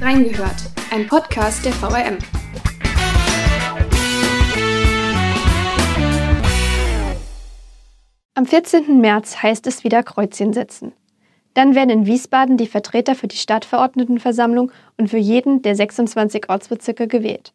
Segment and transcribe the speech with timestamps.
[0.00, 0.56] Reingehört,
[0.90, 2.16] ein Podcast der VRM.
[8.32, 8.98] Am 14.
[8.98, 10.94] März heißt es wieder Kreuzchen setzen.
[11.52, 17.06] Dann werden in Wiesbaden die Vertreter für die Stadtverordnetenversammlung und für jeden der 26 Ortsbezirke
[17.06, 17.52] gewählt.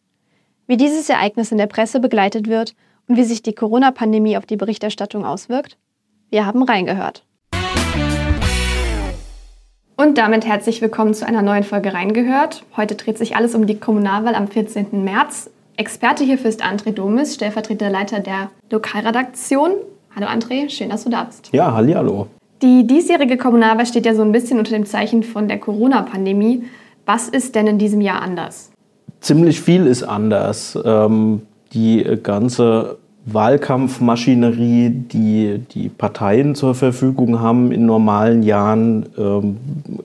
[0.67, 2.75] Wie dieses Ereignis in der Presse begleitet wird
[3.07, 5.79] und wie sich die Corona-Pandemie auf die Berichterstattung auswirkt?
[6.29, 7.25] Wir haben reingehört.
[9.97, 12.63] Und damit herzlich willkommen zu einer neuen Folge Reingehört.
[12.75, 15.05] Heute dreht sich alles um die Kommunalwahl am 14.
[15.05, 15.49] März.
[15.77, 19.71] Experte hierfür ist André Domis, stellvertretender Leiter der Lokalredaktion.
[20.13, 21.49] Hallo André, schön, dass du da bist.
[21.53, 22.27] Ja, hallo.
[22.61, 26.63] Die diesjährige Kommunalwahl steht ja so ein bisschen unter dem Zeichen von der Corona-Pandemie.
[27.05, 28.71] Was ist denn in diesem Jahr anders?
[29.21, 30.77] Ziemlich viel ist anders.
[30.83, 39.57] Ähm, die ganze Wahlkampfmaschinerie, die die Parteien zur Verfügung haben in normalen Jahren, ähm,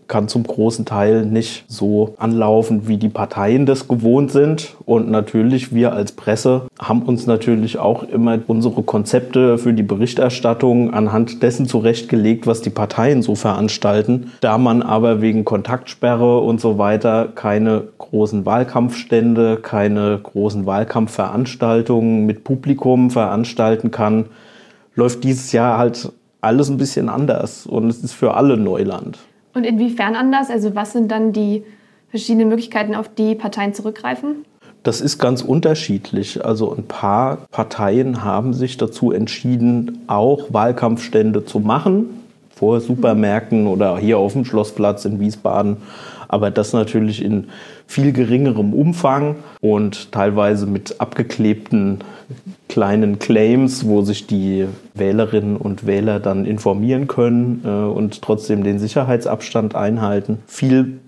[0.08, 4.74] kann zum großen Teil nicht so anlaufen, wie die Parteien das gewohnt sind.
[4.86, 10.94] Und natürlich, wir als Presse haben uns natürlich auch immer unsere Konzepte für die Berichterstattung
[10.94, 14.32] anhand dessen zurechtgelegt, was die Parteien so veranstalten.
[14.40, 22.44] Da man aber wegen Kontaktsperre und so weiter keine großen Wahlkampfstände, keine großen Wahlkampfveranstaltungen mit
[22.44, 24.26] Publikum veranstalten kann,
[24.94, 29.18] läuft dieses Jahr halt alles ein bisschen anders und es ist für alle Neuland.
[29.54, 30.50] Und inwiefern anders?
[30.50, 31.64] Also was sind dann die
[32.10, 34.44] verschiedenen Möglichkeiten, auf die Parteien zurückgreifen?
[34.82, 36.44] Das ist ganz unterschiedlich.
[36.44, 42.06] Also ein paar Parteien haben sich dazu entschieden, auch Wahlkampfstände zu machen,
[42.54, 45.78] vor Supermärkten oder hier auf dem Schlossplatz in Wiesbaden
[46.30, 47.48] aber das natürlich in
[47.88, 52.04] viel geringerem Umfang und teilweise mit abgeklebten
[52.68, 58.78] kleinen Claims, wo sich die Wählerinnen und Wähler dann informieren können äh, und trotzdem den
[58.78, 60.38] Sicherheitsabstand einhalten.
[60.46, 61.00] Viel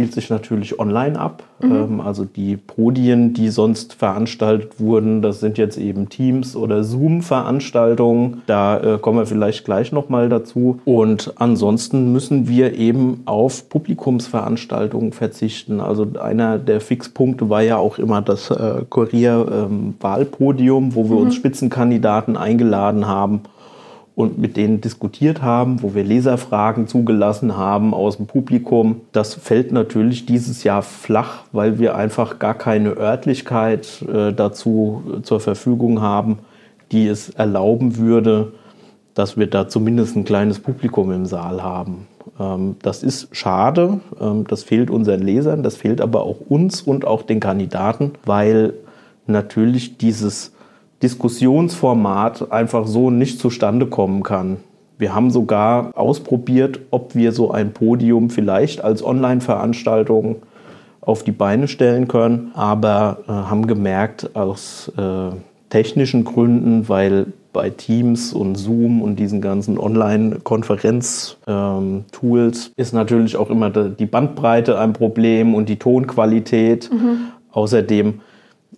[0.00, 1.42] spielt sich natürlich online ab.
[1.60, 1.72] Mhm.
[1.72, 8.40] Ähm, also die Podien, die sonst veranstaltet wurden, das sind jetzt eben Teams oder Zoom-Veranstaltungen.
[8.46, 10.80] Da äh, kommen wir vielleicht gleich nochmal dazu.
[10.86, 15.80] Und ansonsten müssen wir eben auf Publikumsveranstaltungen verzichten.
[15.80, 21.22] Also einer der Fixpunkte war ja auch immer das äh, Kurier-Wahlpodium, ähm, wo wir mhm.
[21.26, 23.42] uns Spitzenkandidaten eingeladen haben
[24.20, 29.00] und mit denen diskutiert haben, wo wir Leserfragen zugelassen haben aus dem Publikum.
[29.12, 35.40] Das fällt natürlich dieses Jahr flach, weil wir einfach gar keine Örtlichkeit äh, dazu zur
[35.40, 36.38] Verfügung haben,
[36.92, 38.52] die es erlauben würde,
[39.14, 42.06] dass wir da zumindest ein kleines Publikum im Saal haben.
[42.38, 47.06] Ähm, das ist schade, ähm, das fehlt unseren Lesern, das fehlt aber auch uns und
[47.06, 48.74] auch den Kandidaten, weil
[49.26, 50.52] natürlich dieses
[51.02, 54.58] Diskussionsformat einfach so nicht zustande kommen kann.
[54.98, 60.42] Wir haben sogar ausprobiert, ob wir so ein Podium vielleicht als Online-Veranstaltung
[61.00, 65.30] auf die Beine stellen können, aber äh, haben gemerkt, aus äh,
[65.70, 73.50] technischen Gründen, weil bei Teams und Zoom und diesen ganzen Online-Konferenz-Tools ähm, ist natürlich auch
[73.50, 76.90] immer die Bandbreite ein Problem und die Tonqualität.
[76.92, 77.28] Mhm.
[77.52, 78.20] Außerdem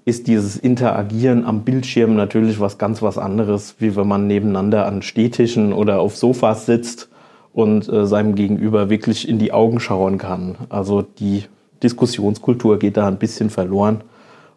[0.05, 5.03] ist dieses Interagieren am Bildschirm natürlich was ganz was anderes, wie wenn man nebeneinander an
[5.03, 7.09] Stehtischen oder auf Sofas sitzt
[7.53, 10.57] und äh, seinem Gegenüber wirklich in die Augen schauen kann.
[10.69, 11.45] Also die
[11.83, 14.03] Diskussionskultur geht da ein bisschen verloren.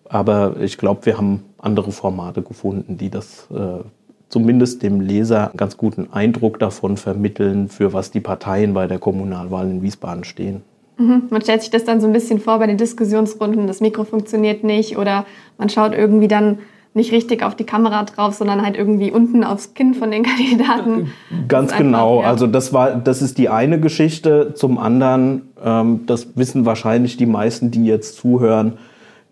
[0.08, 3.84] Aber ich glaube, wir haben andere Formate gefunden, die das äh,
[4.30, 9.00] zumindest dem Leser einen ganz guten Eindruck davon vermitteln, für was die Parteien bei der
[9.00, 10.62] Kommunalwahl in Wiesbaden stehen.
[10.98, 11.24] Mhm.
[11.30, 14.64] Man stellt sich das dann so ein bisschen vor bei den Diskussionsrunden, das Mikro funktioniert
[14.64, 15.26] nicht oder
[15.58, 16.60] man schaut irgendwie dann
[16.96, 21.12] nicht richtig auf die Kamera drauf, sondern halt irgendwie unten aufs Kinn von den Kandidaten.
[21.48, 22.22] Ganz einfach, genau.
[22.22, 22.30] Ja.
[22.30, 24.54] Also das war, das ist die eine Geschichte.
[24.56, 28.78] Zum anderen, ähm, das wissen wahrscheinlich die meisten, die jetzt zuhören,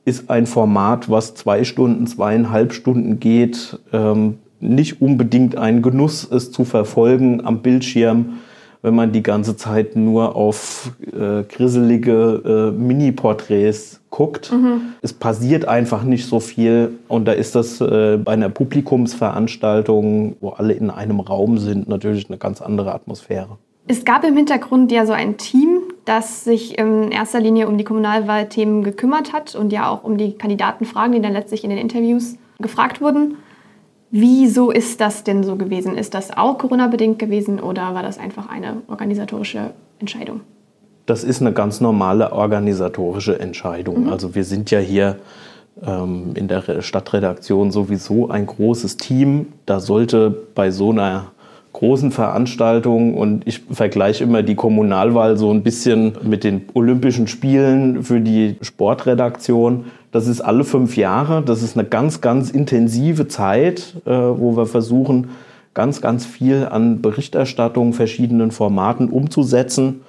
[0.03, 6.51] ist ein Format, was zwei Stunden, zweieinhalb Stunden geht, ähm, nicht unbedingt ein Genuss, es
[6.51, 8.39] zu verfolgen am Bildschirm
[8.83, 14.51] wenn man die ganze Zeit nur auf äh, grisselige äh, Mini-Porträts guckt.
[14.51, 14.93] Mhm.
[15.01, 16.99] Es passiert einfach nicht so viel.
[17.07, 22.29] Und da ist das äh, bei einer Publikumsveranstaltung, wo alle in einem Raum sind, natürlich
[22.29, 23.57] eine ganz andere Atmosphäre.
[23.87, 27.83] Es gab im Hintergrund ja so ein Team, das sich in erster Linie um die
[27.85, 32.35] Kommunalwahlthemen gekümmert hat und ja auch um die Kandidatenfragen, die dann letztlich in den Interviews
[32.59, 33.35] gefragt wurden.
[34.15, 35.97] Wieso ist das denn so gewesen?
[35.97, 40.41] Ist das auch Corona-bedingt gewesen oder war das einfach eine organisatorische Entscheidung?
[41.07, 44.03] Das ist eine ganz normale organisatorische Entscheidung.
[44.03, 44.09] Mhm.
[44.09, 45.17] Also wir sind ja hier
[45.83, 49.47] ähm, in der Stadtredaktion sowieso ein großes Team.
[49.65, 51.31] Da sollte bei so einer
[51.73, 58.03] großen Veranstaltungen und ich vergleiche immer die Kommunalwahl so ein bisschen mit den Olympischen Spielen
[58.03, 59.85] für die Sportredaktion.
[60.13, 61.41] Das ist alle fünf Jahre.
[61.41, 65.31] Das ist eine ganz, ganz intensive Zeit, äh, wo wir versuchen,
[65.73, 70.01] ganz, ganz viel an Berichterstattung, verschiedenen Formaten umzusetzen.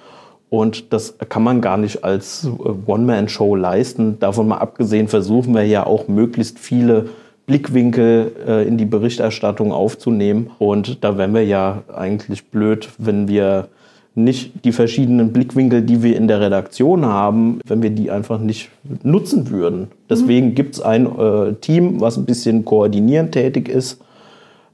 [0.50, 2.48] Und das kann man gar nicht als äh,
[2.86, 4.18] One-Man-Show leisten.
[4.18, 7.08] Davon mal abgesehen versuchen wir ja auch möglichst viele
[7.46, 10.50] Blickwinkel äh, in die Berichterstattung aufzunehmen.
[10.58, 13.68] Und da wären wir ja eigentlich blöd, wenn wir
[14.14, 18.70] nicht die verschiedenen Blickwinkel, die wir in der Redaktion haben, wenn wir die einfach nicht
[19.02, 19.88] nutzen würden.
[20.08, 20.54] Deswegen mhm.
[20.54, 24.00] gibt es ein äh, Team, was ein bisschen koordinierend tätig ist.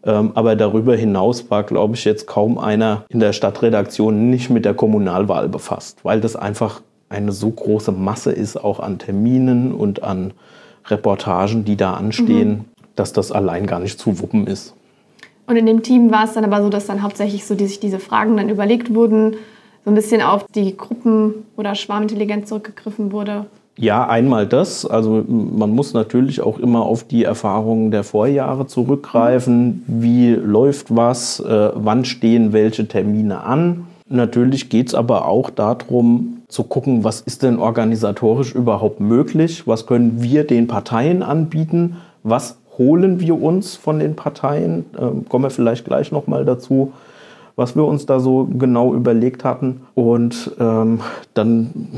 [0.05, 4.65] Ähm, aber darüber hinaus war, glaube ich, jetzt kaum einer in der Stadtredaktion nicht mit
[4.65, 10.03] der Kommunalwahl befasst, weil das einfach eine so große Masse ist, auch an Terminen und
[10.03, 10.33] an
[10.87, 12.65] Reportagen, die da anstehen, mhm.
[12.95, 14.75] dass das allein gar nicht zu wuppen ist.
[15.51, 17.81] Und in dem Team war es dann aber so, dass dann hauptsächlich so die, sich
[17.81, 19.33] diese Fragen dann überlegt wurden,
[19.85, 23.47] so ein bisschen auf die Gruppen- oder Schwarmintelligenz zurückgegriffen wurde.
[23.77, 24.87] Ja, einmal das.
[24.87, 29.83] Also man muss natürlich auch immer auf die Erfahrungen der Vorjahre zurückgreifen.
[29.89, 31.41] Wie läuft was?
[31.41, 33.87] Äh, wann stehen welche Termine an?
[34.09, 39.67] Natürlich geht es aber auch darum zu gucken, was ist denn organisatorisch überhaupt möglich?
[39.67, 41.97] Was können wir den Parteien anbieten?
[42.23, 44.87] Was holen wir uns von den Parteien?
[44.99, 46.93] Ähm, kommen wir vielleicht gleich nochmal dazu,
[47.55, 49.83] was wir uns da so genau überlegt hatten.
[49.95, 51.01] Und ähm,
[51.35, 51.89] dann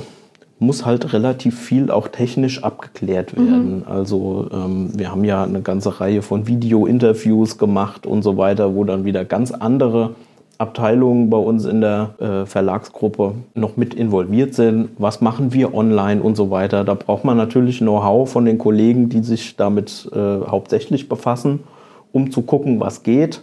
[0.58, 3.46] muss halt relativ viel auch technisch abgeklärt mhm.
[3.46, 3.76] werden.
[3.76, 3.84] Mhm.
[3.86, 8.82] Also ähm, wir haben ja eine ganze Reihe von Video-Interviews gemacht und so weiter, wo
[8.82, 10.10] dann wieder ganz andere
[10.62, 14.90] Abteilungen bei uns in der äh, Verlagsgruppe noch mit involviert sind.
[14.98, 16.84] Was machen wir online und so weiter?
[16.84, 21.60] Da braucht man natürlich Know-how von den Kollegen, die sich damit äh, hauptsächlich befassen,
[22.12, 23.42] um zu gucken, was geht.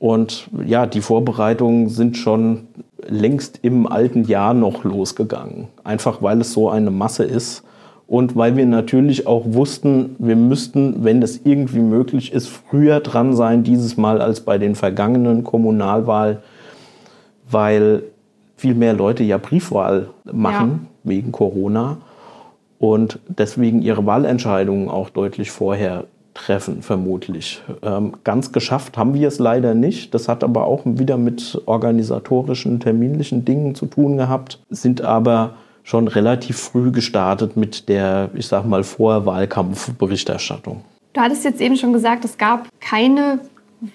[0.00, 2.66] Und ja, die Vorbereitungen sind schon
[3.06, 5.68] längst im alten Jahr noch losgegangen.
[5.84, 7.64] Einfach weil es so eine Masse ist
[8.08, 13.36] und weil wir natürlich auch wussten, wir müssten, wenn es irgendwie möglich ist, früher dran
[13.36, 16.38] sein dieses Mal als bei den vergangenen Kommunalwahlen,
[17.50, 18.04] weil
[18.56, 21.10] viel mehr Leute ja Briefwahl machen ja.
[21.10, 21.98] wegen Corona
[22.78, 27.62] und deswegen ihre Wahlentscheidungen auch deutlich vorher treffen, vermutlich.
[27.82, 30.14] Ähm, ganz geschafft haben wir es leider nicht.
[30.14, 35.56] Das hat aber auch wieder mit organisatorischen, terminlichen Dingen zu tun gehabt, sind aber
[35.88, 40.82] schon relativ früh gestartet mit der, ich sag mal, Vorwahlkampfberichterstattung.
[41.14, 43.40] Du hattest jetzt eben schon gesagt, es gab keine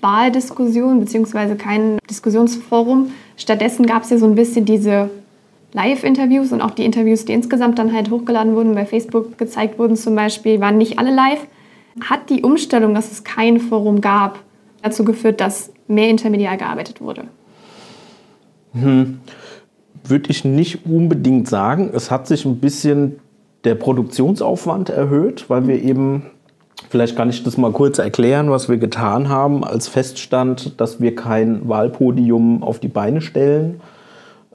[0.02, 1.54] Wahldiskussion bzw.
[1.54, 3.12] kein Diskussionsforum.
[3.38, 5.12] Stattdessen gab es ja so ein bisschen diese
[5.74, 9.96] Live-Interviews und auch die Interviews, die insgesamt dann halt hochgeladen wurden, bei Facebook gezeigt wurden
[9.96, 11.46] zum Beispiel, waren nicht alle live.
[12.02, 14.40] Hat die Umstellung, dass es kein Forum gab,
[14.82, 17.26] dazu geführt, dass mehr intermedial gearbeitet wurde?
[18.74, 19.20] Hm
[20.04, 21.92] würde ich nicht unbedingt sagen.
[21.94, 23.20] Es hat sich ein bisschen
[23.64, 26.24] der Produktionsaufwand erhöht, weil wir eben,
[26.90, 31.16] vielleicht kann ich das mal kurz erklären, was wir getan haben, als feststand, dass wir
[31.16, 33.80] kein Wahlpodium auf die Beine stellen,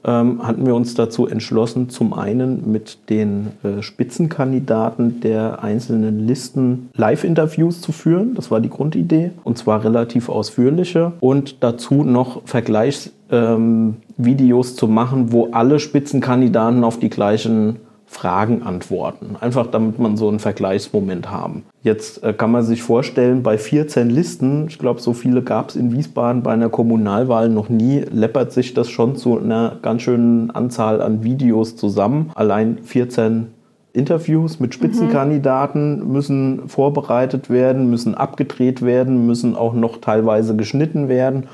[0.05, 6.89] ähm, hatten wir uns dazu entschlossen, zum einen mit den äh, Spitzenkandidaten der einzelnen Listen
[6.95, 8.33] Live-Interviews zu führen.
[8.35, 9.31] Das war die Grundidee.
[9.43, 11.13] Und zwar relativ ausführliche.
[11.19, 18.63] Und dazu noch Vergleichs ähm, Videos zu machen, wo alle Spitzenkandidaten auf die gleichen Fragen
[18.63, 19.35] antworten.
[19.39, 21.63] Einfach damit man so einen Vergleichsmoment haben.
[21.83, 25.75] Jetzt äh, kann man sich vorstellen, bei 14 Listen, ich glaube, so viele gab es
[25.75, 30.49] in Wiesbaden bei einer Kommunalwahl noch nie, läppert sich das schon zu einer ganz schönen
[30.49, 32.31] Anzahl an Videos zusammen.
[32.33, 33.47] Allein 14
[33.93, 36.11] Interviews mit Spitzenkandidaten mhm.
[36.11, 41.47] müssen vorbereitet werden, müssen abgedreht werden, müssen auch noch teilweise geschnitten werden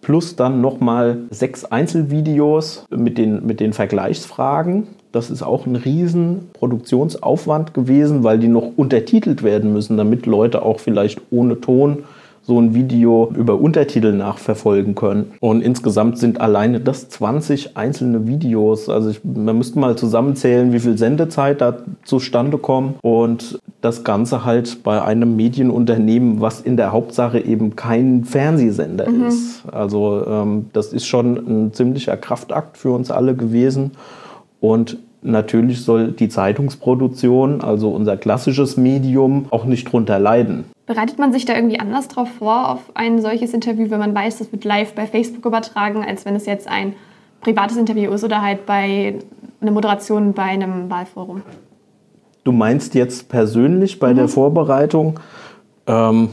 [0.00, 4.86] plus dann nochmal sechs Einzelvideos mit den, mit den Vergleichsfragen.
[5.12, 10.62] Das ist auch ein riesen Produktionsaufwand gewesen, weil die noch untertitelt werden müssen, damit Leute
[10.62, 12.04] auch vielleicht ohne Ton
[12.48, 15.32] so ein Video über Untertitel nachverfolgen können.
[15.40, 18.88] Und insgesamt sind alleine das 20 einzelne Videos.
[18.88, 22.94] Also ich, man müsste mal zusammenzählen, wie viel Sendezeit da zustande kommt.
[23.02, 29.26] Und das Ganze halt bei einem Medienunternehmen, was in der Hauptsache eben kein Fernsehsender mhm.
[29.26, 29.64] ist.
[29.70, 33.90] Also ähm, das ist schon ein ziemlicher Kraftakt für uns alle gewesen.
[34.58, 40.64] Und natürlich soll die Zeitungsproduktion, also unser klassisches Medium, auch nicht drunter leiden.
[40.86, 44.38] Bereitet man sich da irgendwie anders drauf vor auf ein solches Interview, wenn man weiß,
[44.38, 46.94] das wird live bei Facebook übertragen, als wenn es jetzt ein
[47.40, 49.18] privates Interview ist oder halt bei
[49.60, 51.42] einer Moderation bei einem Wahlforum?
[52.44, 54.16] Du meinst jetzt persönlich bei mhm.
[54.16, 55.20] der Vorbereitung?
[55.86, 56.30] Ähm,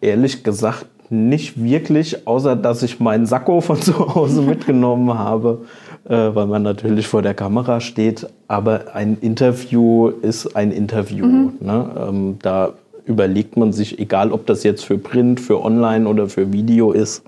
[0.00, 5.66] ehrlich gesagt nicht wirklich, außer dass ich meinen Sakko von zu Hause mitgenommen habe,
[6.04, 8.26] weil man natürlich vor der Kamera steht.
[8.48, 11.26] Aber ein Interview ist ein Interview.
[11.26, 11.52] Mhm.
[11.60, 11.90] Ne?
[12.08, 12.72] Ähm, da
[13.04, 17.24] überlegt man sich, egal ob das jetzt für Print, für Online oder für Video ist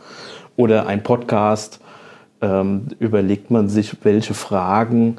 [0.56, 1.80] oder ein Podcast,
[2.40, 5.18] ähm, überlegt man sich, welche Fragen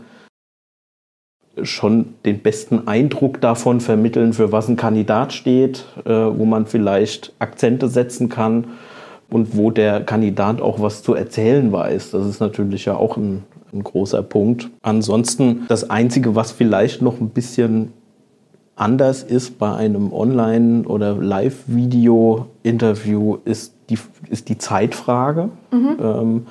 [1.62, 7.33] schon den besten Eindruck davon vermitteln, für was ein Kandidat steht, äh, wo man vielleicht
[7.39, 8.65] Akzente setzen kann
[9.34, 12.12] und wo der Kandidat auch was zu erzählen weiß.
[12.12, 13.42] Das ist natürlich ja auch ein,
[13.74, 14.70] ein großer Punkt.
[14.82, 17.92] Ansonsten das Einzige, was vielleicht noch ein bisschen
[18.75, 23.98] anders ist bei einem Online- oder Live-Video-Interview, ist die,
[24.30, 25.50] ist die Zeitfrage.
[25.72, 25.98] Mhm.
[26.02, 26.46] Ähm,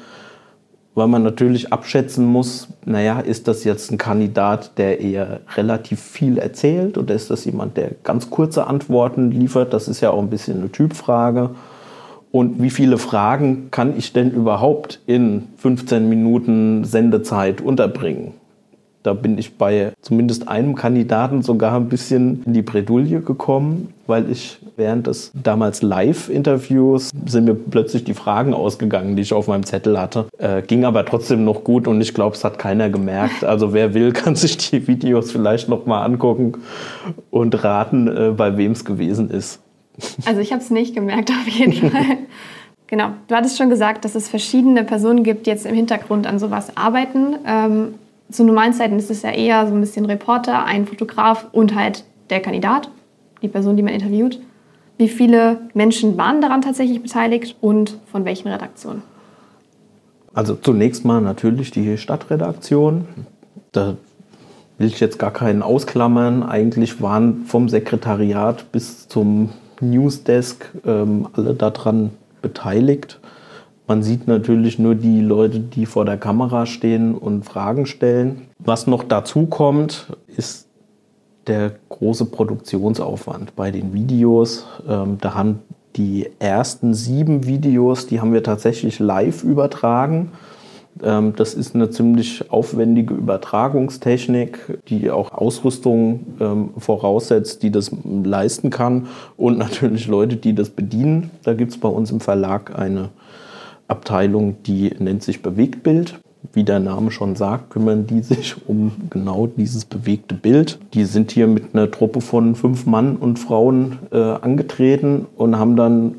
[0.94, 6.36] weil man natürlich abschätzen muss, naja, ist das jetzt ein Kandidat, der eher relativ viel
[6.36, 9.72] erzählt oder ist das jemand, der ganz kurze Antworten liefert?
[9.72, 11.48] Das ist ja auch ein bisschen eine Typfrage.
[12.32, 18.32] Und wie viele Fragen kann ich denn überhaupt in 15 Minuten Sendezeit unterbringen?
[19.02, 24.30] Da bin ich bei zumindest einem Kandidaten sogar ein bisschen in die Bredouille gekommen, weil
[24.30, 29.64] ich während des damals Live-Interviews sind mir plötzlich die Fragen ausgegangen, die ich auf meinem
[29.64, 30.26] Zettel hatte.
[30.38, 33.44] Äh, ging aber trotzdem noch gut und ich glaube, es hat keiner gemerkt.
[33.44, 36.58] Also wer will, kann sich die Videos vielleicht noch mal angucken
[37.30, 39.61] und raten, äh, bei wem es gewesen ist.
[40.24, 42.18] Also ich habe es nicht gemerkt auf jeden Fall.
[42.86, 46.38] Genau, du hattest schon gesagt, dass es verschiedene Personen gibt, die jetzt im Hintergrund an
[46.38, 47.36] sowas arbeiten.
[47.46, 47.94] Ähm,
[48.30, 52.04] zu normalen Zeiten ist es ja eher so ein bisschen Reporter, ein Fotograf und halt
[52.30, 52.90] der Kandidat,
[53.40, 54.40] die Person, die man interviewt.
[54.98, 59.02] Wie viele Menschen waren daran tatsächlich beteiligt und von welchen Redaktionen?
[60.34, 63.06] Also zunächst mal natürlich die Stadtredaktion.
[63.72, 63.96] Da
[64.78, 66.42] will ich jetzt gar keinen ausklammern.
[66.42, 69.50] Eigentlich waren vom Sekretariat bis zum
[69.82, 72.10] Newsdesk ähm, alle daran
[72.40, 73.20] beteiligt.
[73.86, 78.42] Man sieht natürlich nur die Leute, die vor der Kamera stehen und Fragen stellen.
[78.58, 80.68] Was noch dazu kommt, ist
[81.46, 84.66] der große Produktionsaufwand bei den Videos.
[84.88, 85.58] Ähm, da haben
[85.96, 90.30] die ersten sieben Videos, die haben wir tatsächlich live übertragen.
[91.02, 98.70] Ähm, das ist eine ziemlich aufwendige Übertragungstechnik, die auch Ausrüstung ähm, voraussetzt, die das leisten
[98.70, 99.06] kann
[99.36, 101.30] und natürlich Leute, die das bedienen.
[101.44, 103.10] Da gibt es bei uns im Verlag eine
[103.88, 106.18] Abteilung, die nennt sich Bewegtbild.
[106.52, 110.80] Wie der Name schon sagt, kümmern die sich um genau dieses bewegte Bild.
[110.92, 115.76] Die sind hier mit einer Truppe von fünf Mann und Frauen äh, angetreten und haben
[115.76, 116.16] dann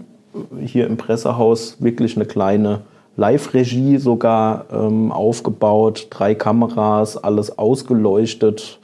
[0.61, 2.81] hier im Pressehaus wirklich eine kleine
[3.15, 8.79] Live-Regie sogar ähm, aufgebaut, drei Kameras, alles ausgeleuchtet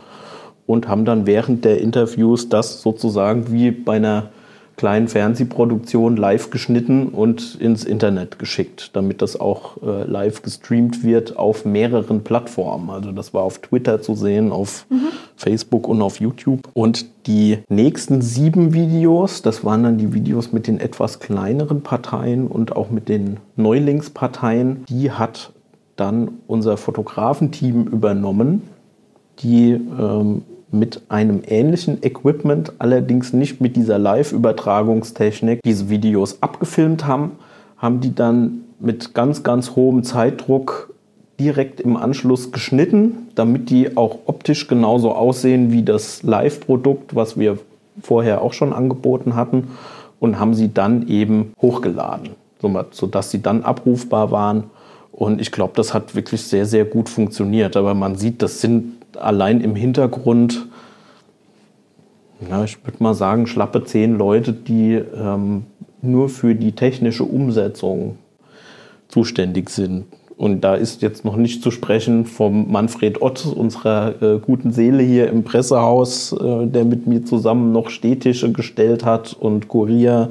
[0.67, 4.29] und haben dann während der Interviews das sozusagen wie bei einer
[4.79, 11.35] kleinen Fernsehproduktion live geschnitten und ins Internet geschickt, damit das auch äh, live gestreamt wird
[11.35, 12.89] auf mehreren Plattformen.
[12.89, 15.09] Also das war auf Twitter zu sehen, auf mhm.
[15.35, 16.69] Facebook und auf YouTube.
[16.73, 22.47] Und die nächsten sieben Videos, das waren dann die Videos mit den etwas kleineren Parteien
[22.47, 25.51] und auch mit den Neulingsparteien, die hat
[25.97, 28.61] dann unser Fotografenteam übernommen,
[29.39, 37.31] die ähm, mit einem ähnlichen Equipment, allerdings nicht mit dieser Live-Übertragungstechnik, diese Videos abgefilmt haben,
[37.77, 40.93] haben die dann mit ganz, ganz hohem Zeitdruck
[41.39, 47.57] direkt im Anschluss geschnitten, damit die auch optisch genauso aussehen wie das Live-Produkt, was wir
[48.01, 49.69] vorher auch schon angeboten hatten
[50.19, 52.31] und haben sie dann eben hochgeladen,
[52.91, 54.65] sodass sie dann abrufbar waren.
[55.11, 57.75] Und ich glaube, das hat wirklich sehr, sehr gut funktioniert.
[57.75, 60.67] Aber man sieht, das sind allein im Hintergrund,
[62.49, 65.65] ja, ich würde mal sagen, schlappe zehn Leute, die ähm,
[66.01, 68.17] nur für die technische Umsetzung
[69.07, 70.05] zuständig sind.
[70.37, 75.03] Und da ist jetzt noch nicht zu sprechen vom Manfred Ott, unserer äh, guten Seele
[75.03, 80.29] hier im Pressehaus, äh, der mit mir zusammen noch Stehtische gestellt hat und Kurier.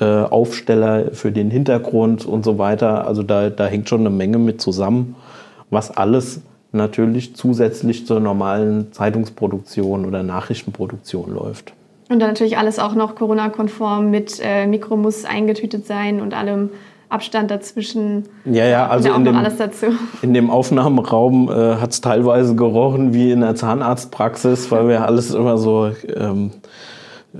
[0.00, 3.06] Äh, Aufsteller für den Hintergrund und so weiter.
[3.06, 5.14] Also da, da hängt schon eine Menge mit zusammen,
[5.68, 6.40] was alles
[6.72, 11.72] natürlich zusätzlich zur normalen Zeitungsproduktion oder Nachrichtenproduktion läuft.
[12.08, 16.70] Und dann natürlich alles auch noch Corona-konform mit äh, Mikro muss eingetütet sein und allem
[17.08, 18.24] Abstand dazwischen.
[18.44, 19.86] Ja, ja, also in dem, alles dazu.
[20.22, 25.32] in dem Aufnahmeraum äh, hat es teilweise gerochen wie in der Zahnarztpraxis, weil wir alles
[25.32, 26.52] immer so ähm,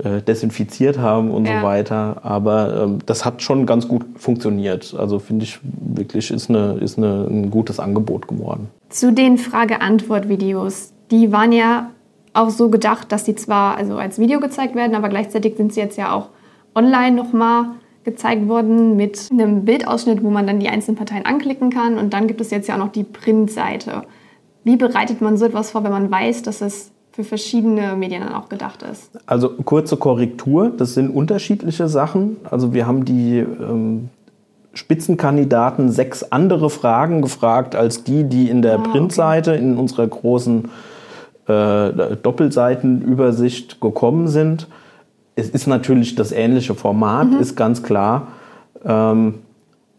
[0.01, 1.59] äh, desinfiziert haben und ja.
[1.59, 2.21] so weiter.
[2.23, 4.95] Aber ähm, das hat schon ganz gut funktioniert.
[4.97, 8.69] Also finde ich wirklich, ist, eine, ist eine, ein gutes Angebot geworden.
[8.89, 10.93] Zu den Frage-Antwort-Videos.
[11.11, 11.89] Die waren ja
[12.33, 15.81] auch so gedacht, dass die zwar also als Video gezeigt werden, aber gleichzeitig sind sie
[15.81, 16.29] jetzt ja auch
[16.73, 17.65] online nochmal
[18.03, 21.97] gezeigt worden mit einem Bildausschnitt, wo man dann die einzelnen Parteien anklicken kann.
[21.97, 24.03] Und dann gibt es jetzt ja auch noch die Printseite.
[24.63, 28.33] Wie bereitet man so etwas vor, wenn man weiß, dass es für verschiedene Medien dann
[28.33, 29.11] auch gedacht ist?
[29.25, 32.37] Also kurze Korrektur, das sind unterschiedliche Sachen.
[32.49, 34.09] Also wir haben die ähm,
[34.73, 39.61] Spitzenkandidaten sechs andere Fragen gefragt als die, die in der ah, Printseite, okay.
[39.61, 40.69] in unserer großen
[41.47, 44.67] äh, Doppelseitenübersicht gekommen sind.
[45.35, 47.39] Es ist natürlich das ähnliche Format, mhm.
[47.39, 48.27] ist ganz klar.
[48.85, 49.35] Ähm,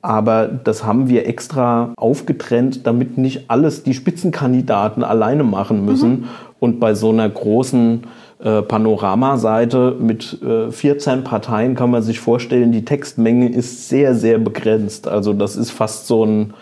[0.01, 6.11] aber das haben wir extra aufgetrennt, damit nicht alles die Spitzenkandidaten alleine machen müssen.
[6.11, 6.25] Mhm.
[6.63, 8.05] Und bei so einer großen
[8.39, 14.39] äh, Panoramaseite mit äh, 14 Parteien kann man sich vorstellen, die Textmenge ist sehr, sehr
[14.39, 15.09] begrenzt.
[15.09, 16.55] Also das ist fast so, ein,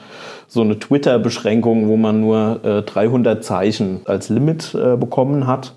[0.49, 5.75] so eine Twitter-Beschränkung, wo man nur äh, 300 Zeichen als Limit äh, bekommen hat.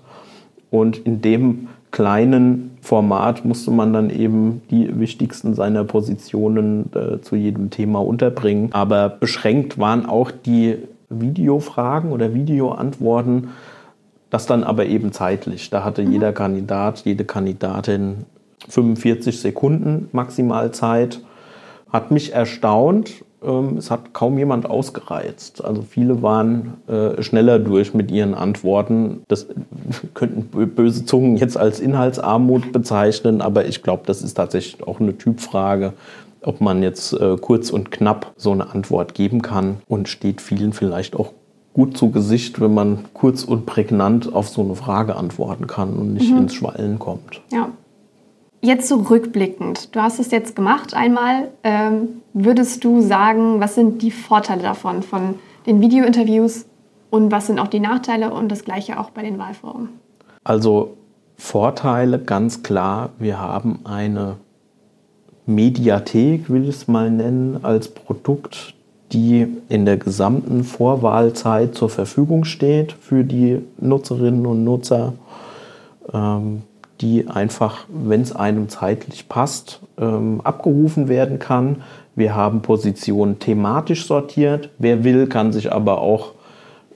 [0.70, 7.36] Und in dem kleinen Format musste man dann eben die wichtigsten seiner Positionen äh, zu
[7.36, 8.70] jedem Thema unterbringen.
[8.72, 10.78] Aber beschränkt waren auch die
[11.10, 13.48] Videofragen oder Videoantworten,
[14.34, 15.70] das dann aber eben zeitlich.
[15.70, 16.10] Da hatte mhm.
[16.10, 18.26] jeder Kandidat, jede Kandidatin
[18.68, 21.20] 45 Sekunden Maximalzeit.
[21.92, 25.64] Hat mich erstaunt, ähm, es hat kaum jemand ausgereizt.
[25.64, 29.22] Also viele waren äh, schneller durch mit ihren Antworten.
[29.28, 29.46] Das
[30.14, 35.16] könnten böse Zungen jetzt als Inhaltsarmut bezeichnen, aber ich glaube, das ist tatsächlich auch eine
[35.16, 35.92] Typfrage,
[36.42, 40.72] ob man jetzt äh, kurz und knapp so eine Antwort geben kann und steht vielen
[40.72, 41.30] vielleicht auch
[41.74, 46.14] gut zu Gesicht, wenn man kurz und prägnant auf so eine Frage antworten kann und
[46.14, 46.38] nicht mhm.
[46.38, 47.42] ins Schwallen kommt.
[47.52, 47.68] Ja.
[48.62, 51.50] Jetzt so rückblickend, du hast es jetzt gemacht einmal.
[51.64, 55.34] Ähm, würdest du sagen, was sind die Vorteile davon, von
[55.66, 56.64] den Videointerviews
[57.10, 59.90] und was sind auch die Nachteile und das gleiche auch bei den Wahlforen?
[60.44, 60.96] Also
[61.36, 64.36] Vorteile ganz klar, wir haben eine
[65.46, 68.74] Mediathek, will ich es mal nennen, als Produkt,
[69.14, 75.14] die in der gesamten Vorwahlzeit zur Verfügung steht für die Nutzerinnen und Nutzer.
[76.12, 76.62] Ähm,
[77.00, 81.82] die einfach, wenn es einem zeitlich passt, ähm, abgerufen werden kann.
[82.14, 84.70] Wir haben Positionen thematisch sortiert.
[84.78, 86.32] Wer will, kann sich aber auch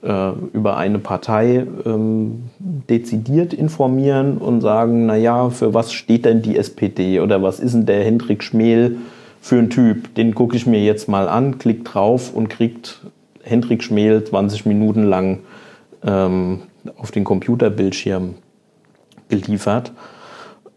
[0.01, 6.57] äh, über eine Partei ähm, dezidiert informieren und sagen, naja, für was steht denn die
[6.57, 8.97] SPD oder was ist denn der Hendrik Schmel
[9.41, 10.15] für ein Typ?
[10.15, 13.01] Den gucke ich mir jetzt mal an, klickt drauf und kriegt
[13.43, 15.39] Hendrik Schmel 20 Minuten lang
[16.03, 16.61] ähm,
[16.97, 18.35] auf den Computerbildschirm
[19.29, 19.91] geliefert.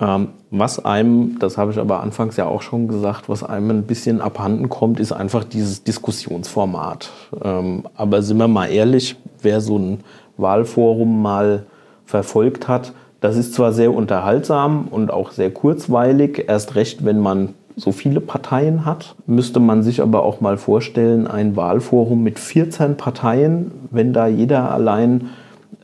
[0.01, 3.83] Ähm, was einem, das habe ich aber anfangs ja auch schon gesagt, was einem ein
[3.85, 7.11] bisschen abhanden kommt, ist einfach dieses Diskussionsformat.
[7.43, 10.01] Ähm, aber sind wir mal ehrlich, wer so ein
[10.37, 11.67] Wahlforum mal
[12.05, 17.55] verfolgt hat, das ist zwar sehr unterhaltsam und auch sehr kurzweilig, erst recht, wenn man
[17.77, 22.97] so viele Parteien hat, müsste man sich aber auch mal vorstellen, ein Wahlforum mit 14
[22.97, 25.31] Parteien, wenn da jeder allein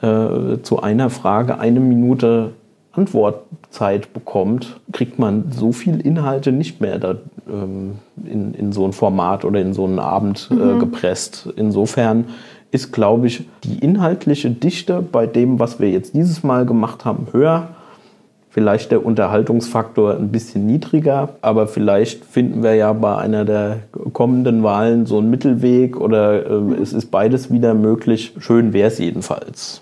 [0.02, 2.52] äh, zu einer Frage eine Minute
[2.92, 7.16] Antwortzeit bekommt, kriegt man so viel Inhalte nicht mehr da,
[7.48, 10.78] ähm, in, in so ein Format oder in so einen Abend äh, mhm.
[10.80, 11.48] gepresst.
[11.56, 12.26] Insofern
[12.70, 17.28] ist, glaube ich, die inhaltliche Dichte bei dem, was wir jetzt dieses Mal gemacht haben,
[17.32, 17.68] höher.
[18.58, 24.64] Vielleicht der Unterhaltungsfaktor ein bisschen niedriger, aber vielleicht finden wir ja bei einer der kommenden
[24.64, 28.34] Wahlen so einen Mittelweg oder äh, es ist beides wieder möglich.
[28.40, 29.80] Schön wäre es jedenfalls.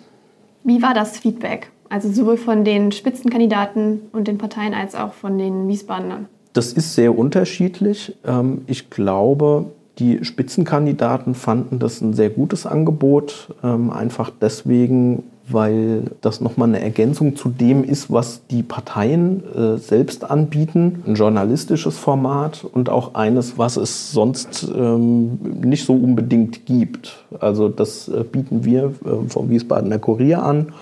[0.63, 1.71] Wie war das Feedback?
[1.89, 6.27] Also sowohl von den Spitzenkandidaten und den Parteien als auch von den Wiesbadenern.
[6.53, 8.15] Das ist sehr unterschiedlich.
[8.27, 16.03] Ähm, ich glaube, die Spitzenkandidaten fanden das ein sehr gutes Angebot, ähm, einfach deswegen, weil
[16.21, 21.03] das nochmal eine Ergänzung zu dem ist, was die Parteien äh, selbst anbieten.
[21.07, 27.25] Ein journalistisches Format und auch eines, was es sonst ähm, nicht so unbedingt gibt.
[27.39, 30.73] Also das äh, bieten wir äh, vom Wiesbadener Kurier an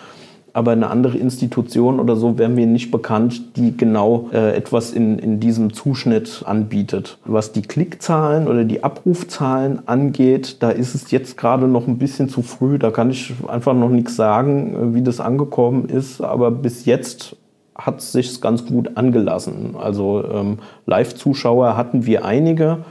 [0.55, 5.19] aber eine andere Institution oder so wäre mir nicht bekannt, die genau äh, etwas in,
[5.19, 7.19] in diesem Zuschnitt anbietet.
[7.27, 12.29] Was die Klickzahlen oder die Abrufzahlen angeht, da ist es jetzt gerade noch ein bisschen
[12.29, 12.79] zu früh.
[12.79, 16.21] Da kann ich einfach noch nichts sagen, äh, wie das angekommen ist.
[16.21, 17.37] Aber bis jetzt
[17.75, 19.75] hat es sich ganz gut angelassen.
[19.77, 22.85] Also ähm, Live-Zuschauer hatten wir einige.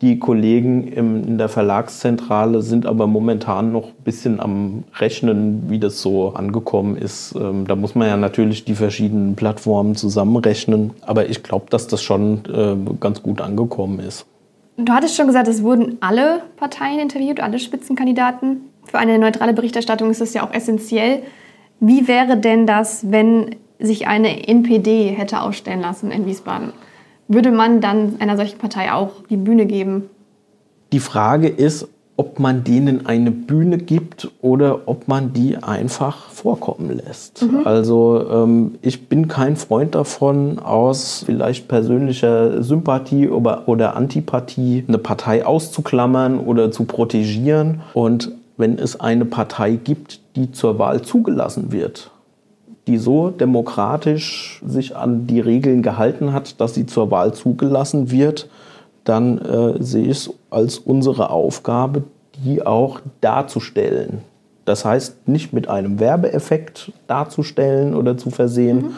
[0.00, 5.80] Die Kollegen im, in der Verlagszentrale sind aber momentan noch ein bisschen am Rechnen, wie
[5.80, 7.34] das so angekommen ist.
[7.34, 10.92] Ähm, da muss man ja natürlich die verschiedenen Plattformen zusammenrechnen.
[11.00, 14.24] Aber ich glaube, dass das schon äh, ganz gut angekommen ist.
[14.76, 18.60] Du hattest schon gesagt, es wurden alle Parteien interviewt, alle Spitzenkandidaten.
[18.84, 21.22] Für eine neutrale Berichterstattung ist das ja auch essentiell.
[21.80, 26.72] Wie wäre denn das, wenn sich eine NPD hätte aufstellen lassen in Wiesbaden?
[27.28, 30.10] Würde man dann einer solchen Partei auch die Bühne geben?
[30.92, 31.88] Die Frage ist,
[32.18, 37.42] ob man denen eine Bühne gibt oder ob man die einfach vorkommen lässt.
[37.42, 37.60] Mhm.
[37.64, 44.98] Also ähm, ich bin kein Freund davon, aus vielleicht persönlicher Sympathie oder, oder Antipathie eine
[44.98, 47.82] Partei auszuklammern oder zu protegieren.
[47.94, 52.10] Und wenn es eine Partei gibt, die zur Wahl zugelassen wird,
[52.88, 58.48] die so demokratisch sich an die Regeln gehalten hat, dass sie zur Wahl zugelassen wird,
[59.04, 62.04] dann äh, sehe ich es als unsere Aufgabe,
[62.44, 64.22] die auch darzustellen.
[64.64, 68.90] Das heißt, nicht mit einem Werbeeffekt darzustellen oder zu versehen, mhm.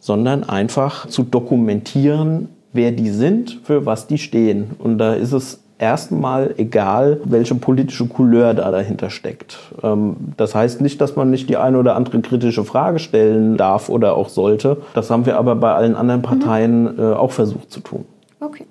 [0.00, 4.72] sondern einfach zu dokumentieren, wer die sind, für was die stehen.
[4.78, 9.58] Und da ist es erstmal egal, welche politische Couleur da dahinter steckt.
[9.82, 13.88] Ähm, das heißt nicht, dass man nicht die eine oder andere kritische Frage stellen darf
[13.88, 14.78] oder auch sollte.
[14.94, 16.24] Das haben wir aber bei allen anderen mhm.
[16.24, 17.14] Parteien mhm.
[17.14, 18.04] auch versucht zu tun.
[18.40, 18.66] Okay.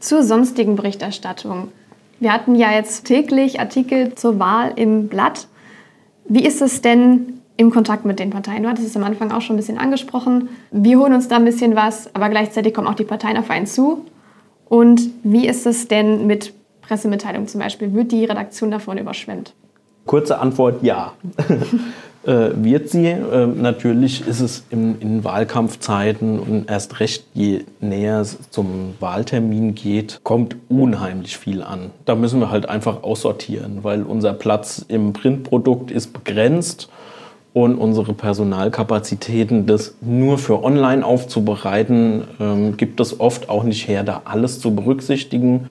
[0.00, 1.68] Zur sonstigen Berichterstattung.
[2.20, 5.46] Wir hatten ja jetzt täglich Artikel zur Wahl im Blatt.
[6.24, 8.64] Wie ist es denn im Kontakt mit den Parteien?
[8.64, 10.48] Du hattest es am Anfang auch schon ein bisschen angesprochen.
[10.70, 13.66] Wir holen uns da ein bisschen was, aber gleichzeitig kommen auch die Parteien auf einen
[13.66, 14.04] zu.
[14.68, 16.52] Und wie ist es denn mit
[16.82, 17.92] Pressemitteilungen zum Beispiel?
[17.94, 19.54] Wird die Redaktion davon überschwemmt?
[20.06, 21.12] Kurze Antwort, ja.
[22.26, 23.06] äh, wird sie.
[23.06, 29.74] Äh, natürlich ist es in, in, Wahlkampfzeiten und erst recht, je näher es zum Wahltermin
[29.74, 31.90] geht, kommt unheimlich viel an.
[32.04, 36.88] Da müssen wir halt einfach aussortieren, weil unser Platz im Printprodukt ist begrenzt
[37.64, 44.04] und unsere Personalkapazitäten, das nur für online aufzubereiten, ähm, gibt es oft auch nicht her,
[44.04, 45.68] da alles zu berücksichtigen.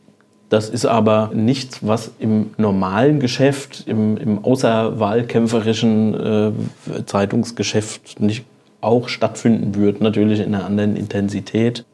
[0.50, 6.52] Das ist aber nichts, was im normalen Geschäft, im, im außerwahlkämpferischen äh,
[7.06, 8.44] Zeitungsgeschäft nicht
[8.82, 11.86] auch stattfinden wird, natürlich in einer anderen Intensität.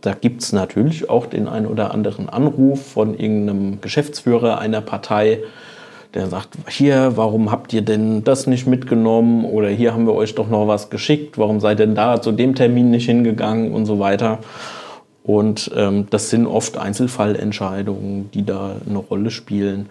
[0.00, 5.38] Da gibt es natürlich auch den einen oder anderen Anruf von irgendeinem Geschäftsführer einer Partei,
[6.14, 9.44] der sagt, hier, warum habt ihr denn das nicht mitgenommen?
[9.44, 12.54] Oder hier haben wir euch doch noch was geschickt, warum seid denn da zu dem
[12.54, 14.38] Termin nicht hingegangen und so weiter.
[15.22, 19.88] Und ähm, das sind oft Einzelfallentscheidungen, die da eine Rolle spielen.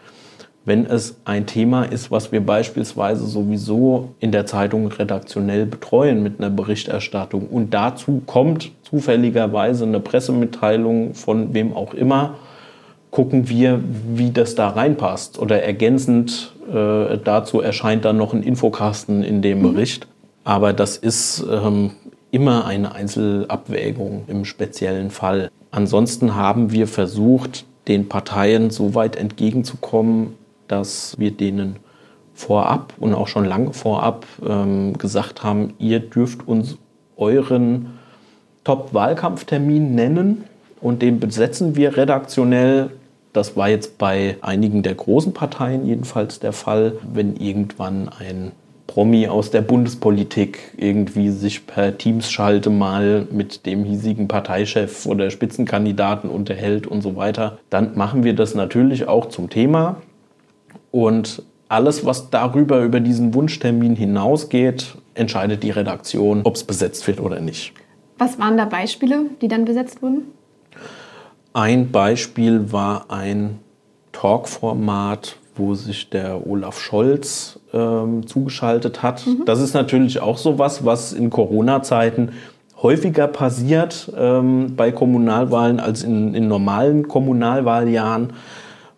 [0.64, 6.40] Wenn es ein Thema ist, was wir beispielsweise sowieso in der Zeitung redaktionell betreuen mit
[6.40, 12.36] einer Berichterstattung und dazu kommt zufälligerweise eine Pressemitteilung von wem auch immer,
[13.16, 13.82] gucken wir,
[14.14, 15.40] wie das da reinpasst.
[15.40, 19.74] Oder ergänzend äh, dazu erscheint dann noch ein Infokasten in dem mhm.
[19.74, 20.08] Bericht.
[20.44, 21.92] Aber das ist ähm,
[22.32, 25.50] immer eine Einzelabwägung im speziellen Fall.
[25.72, 30.34] Ansonsten haben wir versucht, den Parteien so weit entgegenzukommen,
[30.68, 31.78] dass wir denen
[32.34, 36.78] vorab und auch schon lange vorab ähm, gesagt haben, ihr dürft uns
[37.16, 37.98] euren
[38.66, 40.44] Top-Wahlkampftermin nennen
[40.82, 42.90] und den besetzen wir redaktionell.
[43.36, 48.54] Das war jetzt bei einigen der großen Parteien jedenfalls der Fall, wenn irgendwann ein
[48.88, 56.30] Promi aus der Bundespolitik irgendwie sich per Teams-Schalte mal mit dem hiesigen Parteichef oder Spitzenkandidaten
[56.30, 59.98] unterhält und so weiter, dann machen wir das natürlich auch zum Thema.
[60.92, 67.20] Und alles, was darüber, über diesen Wunschtermin hinausgeht, entscheidet die Redaktion, ob es besetzt wird
[67.20, 67.74] oder nicht.
[68.18, 70.22] Was waren da Beispiele, die dann besetzt wurden?
[71.56, 73.60] Ein Beispiel war ein
[74.12, 79.26] Talkformat, wo sich der Olaf Scholz ähm, zugeschaltet hat.
[79.26, 79.46] Mhm.
[79.46, 82.34] Das ist natürlich auch so was, was in Corona-Zeiten
[82.84, 88.34] häufiger passiert ähm, bei Kommunalwahlen als in, in normalen Kommunalwahljahren,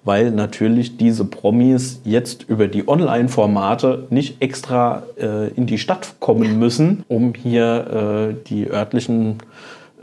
[0.03, 6.57] weil natürlich diese Promis jetzt über die Online-Formate nicht extra äh, in die Stadt kommen
[6.57, 9.37] müssen, um hier äh, die örtlichen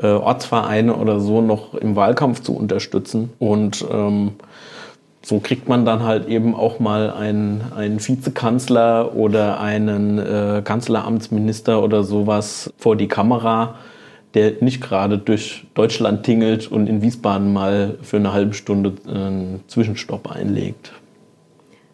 [0.01, 3.31] äh, Ortsvereine oder so noch im Wahlkampf zu unterstützen.
[3.39, 4.33] Und ähm,
[5.23, 11.83] so kriegt man dann halt eben auch mal einen, einen Vizekanzler oder einen äh, Kanzleramtsminister
[11.83, 13.77] oder sowas vor die Kamera,
[14.35, 19.61] der nicht gerade durch Deutschland tingelt und in Wiesbaden mal für eine halbe Stunde einen
[19.69, 20.93] Zwischenstopp einlegt.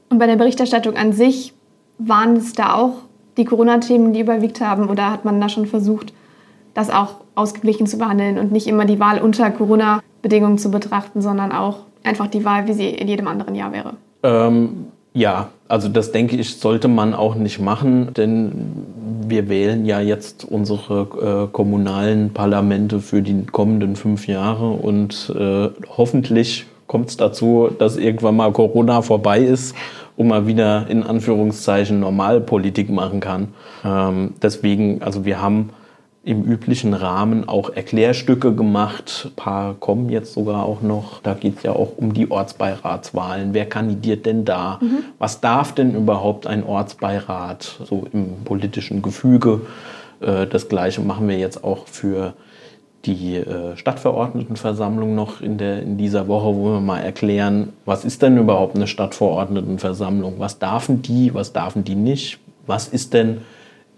[0.08, 1.52] Und bei der Berichterstattung an sich
[1.98, 2.94] waren es da auch
[3.36, 6.12] die Corona-Themen, die überwiegt haben oder hat man da schon versucht,
[6.74, 11.52] das auch ausgeglichen zu behandeln und nicht immer die Wahl unter Corona-Bedingungen zu betrachten, sondern
[11.52, 13.94] auch einfach die Wahl, wie sie in jedem anderen Jahr wäre.
[14.22, 18.52] Ähm, ja, also das denke ich, sollte man auch nicht machen, denn
[19.26, 25.68] wir wählen ja jetzt unsere äh, kommunalen Parlamente für die kommenden fünf Jahre und äh,
[25.96, 29.74] hoffentlich kommt es dazu, dass irgendwann mal Corona vorbei ist
[30.16, 33.48] und man wieder in Anführungszeichen Normalpolitik machen kann.
[33.85, 35.70] Ähm, deswegen, also wir haben
[36.22, 39.28] im üblichen Rahmen auch Erklärstücke gemacht.
[39.28, 41.22] Ein paar kommen jetzt sogar auch noch.
[41.22, 43.54] Da geht es ja auch um die Ortsbeiratswahlen.
[43.54, 44.78] Wer kandidiert denn da?
[44.83, 45.04] Mhm.
[45.18, 49.62] Was darf denn überhaupt ein Ortsbeirat so im politischen Gefüge?
[50.20, 52.35] Äh, das Gleiche machen wir jetzt auch für
[53.06, 58.20] die äh, Stadtverordnetenversammlung noch in, der, in dieser Woche, wo wir mal erklären, was ist
[58.20, 60.35] denn überhaupt eine Stadtverordnetenversammlung?
[60.37, 62.38] Was darfen die, was darfen die nicht?
[62.66, 63.38] Was ist denn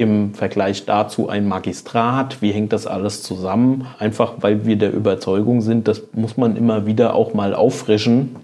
[0.02, 2.42] im Vergleich dazu ein Magistrat?
[2.42, 3.86] Wie hängt das alles zusammen?
[3.98, 8.36] Einfach weil wir der Überzeugung sind, das muss man immer wieder auch mal auffrischen.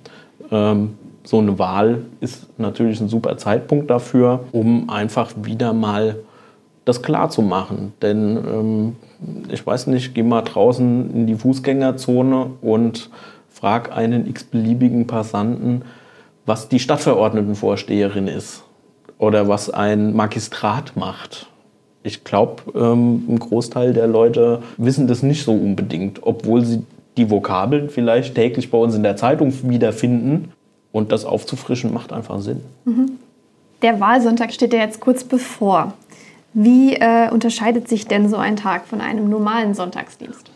[0.51, 0.95] Ähm,
[1.25, 6.17] so eine Wahl ist natürlich ein super Zeitpunkt dafür, um einfach wieder mal
[6.85, 7.93] das klar zu machen.
[8.01, 8.97] Denn ähm,
[9.53, 13.11] ich weiß nicht, geh mal draußen in die Fußgängerzone und
[13.51, 15.83] frag einen x-beliebigen Passanten,
[16.47, 18.63] was die Stadtverordnetenvorsteherin ist
[19.19, 21.49] oder was ein Magistrat macht.
[22.03, 26.85] Ich glaube, ähm, ein Großteil der Leute wissen das nicht so unbedingt, obwohl sie
[27.17, 30.53] die Vokabeln vielleicht täglich bei uns in der Zeitung wiederfinden.
[30.91, 32.61] Und das aufzufrischen macht einfach Sinn.
[32.85, 33.19] Mhm.
[33.83, 35.93] Der Wahlsonntag steht ja jetzt kurz bevor.
[36.55, 40.51] Wie äh, unterscheidet sich denn so ein Tag von einem normalen Sonntagsdienst?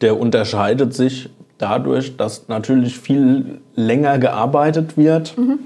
[0.00, 5.60] Der unterscheidet sich dadurch, dass natürlich viel länger gearbeitet wird, mhm.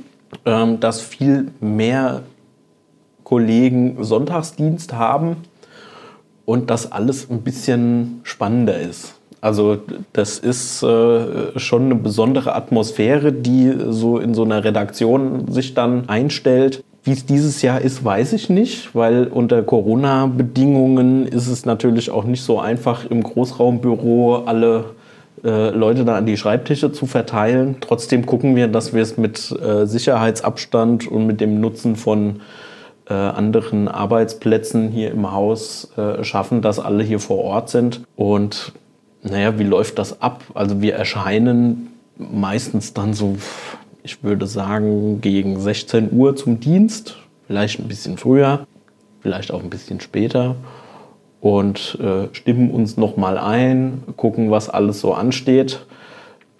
[0.44, 2.22] Ähm, dass viel mehr
[3.24, 5.36] Kollegen Sonntagsdienst haben
[6.44, 9.14] und dass alles ein bisschen spannender ist.
[9.40, 9.78] Also
[10.12, 16.08] das ist äh, schon eine besondere Atmosphäre, die so in so einer Redaktion sich dann
[16.08, 16.82] einstellt.
[17.04, 22.24] Wie es dieses Jahr ist, weiß ich nicht, weil unter Corona-Bedingungen ist es natürlich auch
[22.24, 24.86] nicht so einfach, im Großraumbüro alle
[25.44, 27.76] äh, Leute da an die Schreibtische zu verteilen.
[27.80, 32.40] Trotzdem gucken wir, dass wir es mit äh, Sicherheitsabstand und mit dem Nutzen von
[33.08, 38.02] äh, anderen Arbeitsplätzen hier im Haus äh, schaffen, dass alle hier vor Ort sind.
[38.16, 38.72] Und
[39.22, 40.44] naja, wie läuft das ab?
[40.54, 43.36] Also wir erscheinen meistens dann so
[44.08, 48.66] ich würde sagen, gegen 16 Uhr zum Dienst, vielleicht ein bisschen früher,
[49.20, 50.56] vielleicht auch ein bisschen später
[51.40, 55.80] und äh, stimmen uns nochmal ein, gucken, was alles so ansteht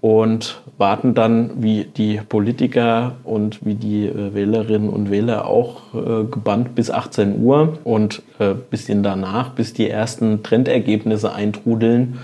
[0.01, 6.25] und warten dann, wie die Politiker und wie die äh, Wählerinnen und Wähler auch äh,
[6.25, 12.19] gebannt bis 18 Uhr und äh, bisschen danach, bis die ersten Trendergebnisse eintrudeln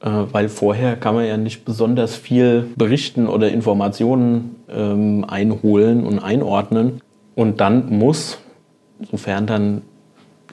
[0.00, 6.20] äh, weil vorher kann man ja nicht besonders viel berichten oder Informationen ähm, einholen und
[6.20, 7.00] einordnen.
[7.34, 8.38] Und dann muss,
[9.10, 9.82] sofern dann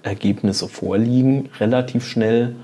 [0.06, 2.56] Ergebnisse vorliegen, relativ schnell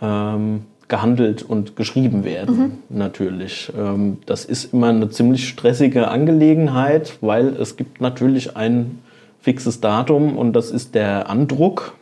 [0.00, 2.72] ähm, gehandelt und geschrieben werden, mhm.
[2.88, 3.72] natürlich.
[3.78, 8.98] Ähm, das ist immer eine ziemlich stressige Angelegenheit, weil es gibt natürlich ein
[9.40, 11.94] fixes Datum und das ist der Andruck.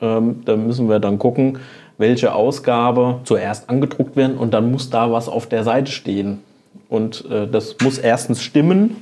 [0.00, 1.58] Ähm, da müssen wir dann gucken,
[1.98, 6.40] welche Ausgabe zuerst angedruckt werden und dann muss da was auf der Seite stehen.
[6.88, 8.98] Und äh, das muss erstens stimmen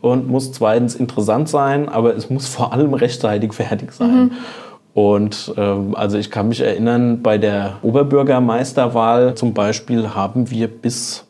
[0.00, 4.24] und muss zweitens interessant sein, aber es muss vor allem rechtzeitig fertig sein.
[4.24, 4.30] Mhm.
[4.94, 11.26] Und ähm, also ich kann mich erinnern, bei der Oberbürgermeisterwahl zum Beispiel haben wir bis,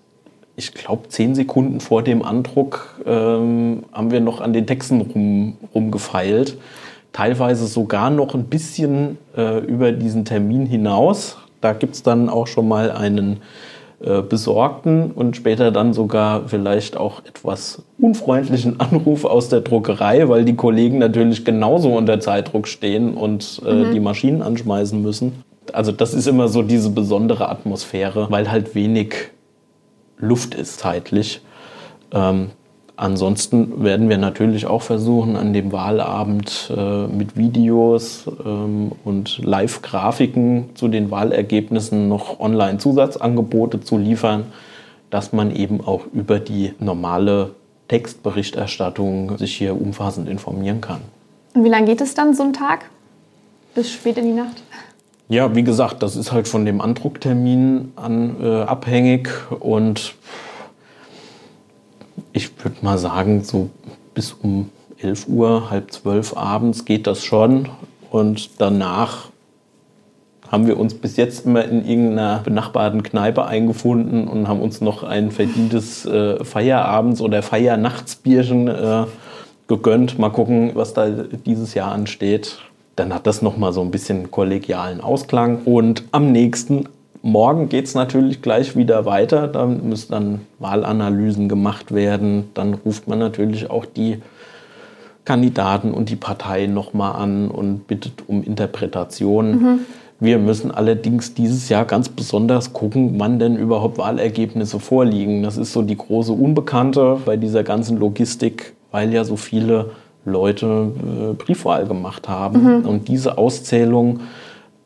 [0.54, 5.56] ich glaube, zehn Sekunden vor dem Andruck ähm, haben wir noch an den Texten rum,
[5.74, 6.56] rumgefeilt
[7.16, 11.38] teilweise sogar noch ein bisschen äh, über diesen Termin hinaus.
[11.62, 13.38] Da gibt es dann auch schon mal einen
[13.98, 20.54] besorgten und später dann sogar vielleicht auch etwas unfreundlichen Anruf aus der Druckerei, weil die
[20.54, 23.92] Kollegen natürlich genauso unter Zeitdruck stehen und äh, mhm.
[23.92, 25.44] die Maschinen anschmeißen müssen.
[25.72, 29.14] Also das ist immer so diese besondere Atmosphäre, weil halt wenig
[30.18, 31.40] Luft ist zeitlich.
[32.12, 32.50] Ähm,
[32.96, 40.70] Ansonsten werden wir natürlich auch versuchen, an dem Wahlabend äh, mit Videos ähm, und Live-Grafiken
[40.74, 44.46] zu den Wahlergebnissen noch Online-Zusatzangebote zu liefern,
[45.10, 47.50] dass man eben auch über die normale
[47.88, 51.00] Textberichterstattung sich hier umfassend informieren kann.
[51.52, 52.86] Und wie lange geht es dann so ein Tag?
[53.74, 54.62] Bis spät in die Nacht?
[55.28, 60.14] Ja, wie gesagt, das ist halt von dem Andrucktermin an äh, abhängig und
[62.36, 63.70] ich würde mal sagen, so
[64.12, 64.70] bis um
[65.00, 67.70] 11 Uhr, halb zwölf abends geht das schon.
[68.10, 69.28] Und danach
[70.48, 75.02] haben wir uns bis jetzt immer in irgendeiner benachbarten Kneipe eingefunden und haben uns noch
[75.02, 79.04] ein verdientes äh, Feierabends- oder Feiernachtsbierchen äh,
[79.66, 80.18] gegönnt.
[80.18, 82.58] Mal gucken, was da dieses Jahr ansteht.
[82.96, 85.62] Dann hat das nochmal so ein bisschen kollegialen Ausklang.
[85.64, 86.86] Und am nächsten
[87.26, 89.48] Morgen geht es natürlich gleich wieder weiter.
[89.48, 92.50] Da müssen dann Wahlanalysen gemacht werden.
[92.54, 94.18] Dann ruft man natürlich auch die
[95.24, 99.50] Kandidaten und die Parteien nochmal an und bittet um Interpretation.
[99.50, 99.78] Mhm.
[100.20, 105.42] Wir müssen allerdings dieses Jahr ganz besonders gucken, wann denn überhaupt Wahlergebnisse vorliegen.
[105.42, 109.90] Das ist so die große Unbekannte bei dieser ganzen Logistik, weil ja so viele
[110.24, 112.82] Leute äh, Briefwahl gemacht haben.
[112.82, 112.86] Mhm.
[112.86, 114.20] Und diese Auszählung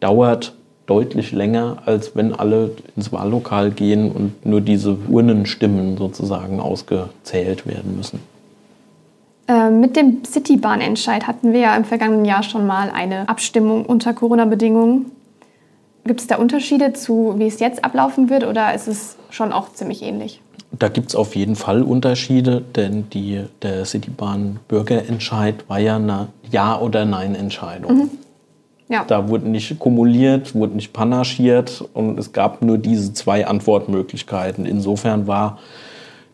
[0.01, 0.55] dauert
[0.91, 7.97] deutlich länger, als wenn alle ins Wahllokal gehen und nur diese Urnenstimmen sozusagen ausgezählt werden
[7.97, 8.19] müssen.
[9.47, 14.13] Äh, mit dem Citybahn-Entscheid hatten wir ja im vergangenen Jahr schon mal eine Abstimmung unter
[14.15, 15.13] Corona-Bedingungen.
[16.05, 19.73] Gibt es da Unterschiede zu, wie es jetzt ablaufen wird, oder ist es schon auch
[19.73, 20.41] ziemlich ähnlich?
[20.73, 26.81] Da gibt es auf jeden Fall Unterschiede, denn die, der Citybahn-Bürgerentscheid war ja eine Ja-
[26.81, 27.97] oder Nein-Entscheidung.
[27.97, 28.11] Mhm.
[28.91, 29.05] Ja.
[29.05, 34.67] Da wurde nicht kumuliert, wurde nicht panaschiert und es gab nur diese zwei Antwortmöglichkeiten.
[34.67, 35.59] Insofern war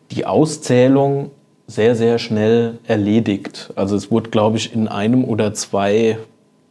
[0.09, 1.29] die Auszählung
[1.67, 3.71] sehr, sehr schnell erledigt.
[3.75, 6.17] Also es wurde, glaube ich, in einem oder zwei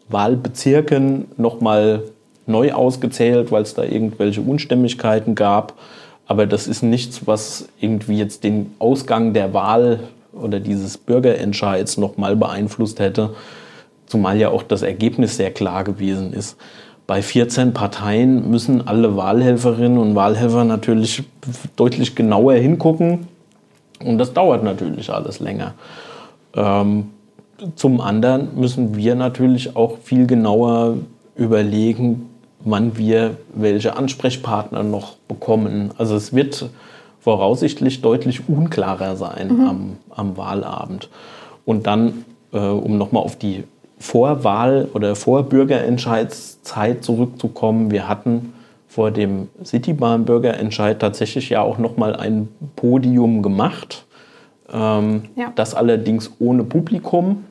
[0.09, 2.03] Wahlbezirken nochmal
[2.47, 5.75] neu ausgezählt, weil es da irgendwelche Unstimmigkeiten gab.
[6.27, 10.01] Aber das ist nichts, was irgendwie jetzt den Ausgang der Wahl
[10.33, 13.31] oder dieses Bürgerentscheids nochmal beeinflusst hätte.
[14.07, 16.57] Zumal ja auch das Ergebnis sehr klar gewesen ist.
[17.07, 21.23] Bei 14 Parteien müssen alle Wahlhelferinnen und Wahlhelfer natürlich
[21.77, 23.29] deutlich genauer hingucken.
[24.05, 25.75] Und das dauert natürlich alles länger.
[26.55, 27.11] Ähm,
[27.75, 30.97] zum anderen müssen wir natürlich auch viel genauer
[31.37, 32.29] überlegen,
[32.61, 35.93] wann wir welche Ansprechpartner noch bekommen.
[35.97, 36.69] Also es wird
[37.21, 39.69] voraussichtlich deutlich unklarer sein mhm.
[39.69, 41.09] am, am, Wahlabend.
[41.65, 43.65] Und dann, äh, um nochmal auf die
[43.99, 47.91] Vorwahl- oder Vorbürgerentscheidszeit zurückzukommen.
[47.91, 48.53] Wir hatten
[48.89, 54.07] vor dem Citybahn-Bürgerentscheid tatsächlich ja auch noch mal ein Podium gemacht.
[54.73, 55.53] Ähm, ja.
[55.55, 57.45] Das allerdings ohne Publikum.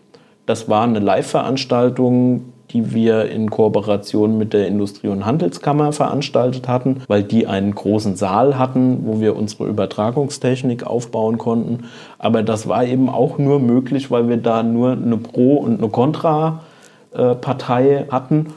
[0.45, 7.01] Das war eine Live-Veranstaltung, die wir in Kooperation mit der Industrie- und Handelskammer veranstaltet hatten,
[7.08, 11.86] weil die einen großen Saal hatten, wo wir unsere Übertragungstechnik aufbauen konnten.
[12.17, 15.89] Aber das war eben auch nur möglich, weil wir da nur eine Pro- und eine
[15.89, 18.47] Kontra-Partei hatten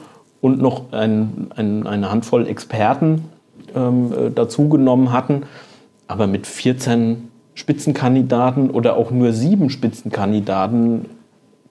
[0.41, 3.25] und noch ein, ein, eine Handvoll Experten
[3.75, 5.43] ähm, äh, dazugenommen hatten.
[6.07, 11.05] Aber mit 14 Spitzenkandidaten oder auch nur sieben Spitzenkandidaten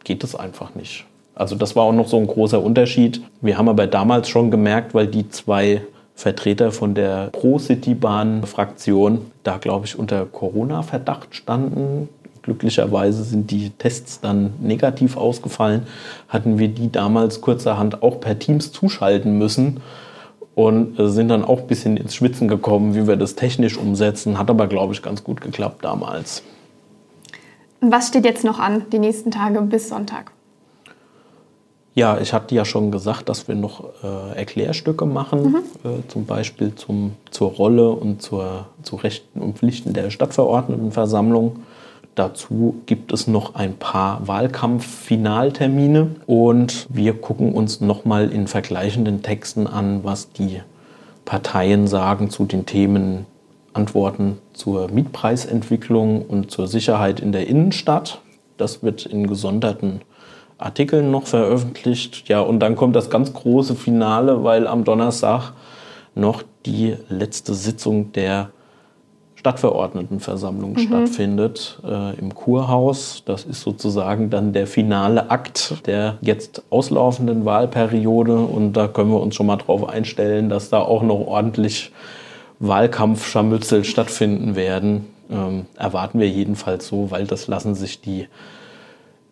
[0.04, 1.07] geht es einfach nicht.
[1.38, 3.22] Also das war auch noch so ein großer Unterschied.
[3.40, 5.82] Wir haben aber damals schon gemerkt, weil die zwei
[6.16, 12.08] Vertreter von der Pro-City-Bahn-Fraktion da, glaube ich, unter Corona-Verdacht standen.
[12.42, 15.86] Glücklicherweise sind die Tests dann negativ ausgefallen.
[16.28, 19.80] Hatten wir die damals kurzerhand auch per Teams zuschalten müssen
[20.56, 24.40] und sind dann auch ein bisschen ins Schwitzen gekommen, wie wir das technisch umsetzen.
[24.40, 26.42] Hat aber, glaube ich, ganz gut geklappt damals.
[27.80, 30.32] Was steht jetzt noch an, die nächsten Tage bis Sonntag?
[31.98, 35.56] Ja, ich hatte ja schon gesagt, dass wir noch äh, Erklärstücke machen, mhm.
[35.82, 41.64] äh, zum Beispiel zum, zur Rolle und zur, zu Rechten und Pflichten der Stadtverordnetenversammlung.
[42.14, 49.66] Dazu gibt es noch ein paar Wahlkampffinaltermine und wir gucken uns nochmal in vergleichenden Texten
[49.66, 50.60] an, was die
[51.24, 53.26] Parteien sagen zu den Themen
[53.72, 58.20] Antworten zur Mietpreisentwicklung und zur Sicherheit in der Innenstadt.
[58.56, 60.02] Das wird in gesonderten
[60.58, 62.28] Artikeln noch veröffentlicht.
[62.28, 65.52] Ja, und dann kommt das ganz große Finale, weil am Donnerstag
[66.14, 68.50] noch die letzte Sitzung der
[69.36, 70.78] Stadtverordnetenversammlung mhm.
[70.78, 73.22] stattfindet äh, im Kurhaus.
[73.24, 78.36] Das ist sozusagen dann der finale Akt der jetzt auslaufenden Wahlperiode.
[78.36, 81.92] Und da können wir uns schon mal drauf einstellen, dass da auch noch ordentlich
[82.58, 85.06] Wahlkampfscharmützel stattfinden werden.
[85.30, 88.26] Ähm, erwarten wir jedenfalls so, weil das lassen sich die